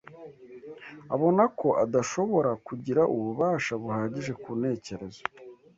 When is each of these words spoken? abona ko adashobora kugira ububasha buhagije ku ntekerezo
abona 1.13 1.43
ko 1.59 1.67
adashobora 1.83 2.51
kugira 2.67 3.01
ububasha 3.15 3.73
buhagije 3.81 4.31
ku 4.41 4.49
ntekerezo 4.59 5.21